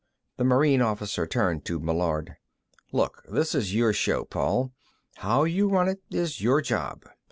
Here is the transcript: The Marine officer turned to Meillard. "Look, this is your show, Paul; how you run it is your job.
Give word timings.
The 0.37 0.43
Marine 0.43 0.81
officer 0.81 1.27
turned 1.27 1.63
to 1.65 1.79
Meillard. 1.79 2.35
"Look, 2.91 3.21
this 3.31 3.53
is 3.53 3.75
your 3.75 3.93
show, 3.93 4.25
Paul; 4.25 4.71
how 5.17 5.43
you 5.43 5.69
run 5.69 5.87
it 5.89 6.01
is 6.09 6.41
your 6.41 6.59
job. 6.59 7.03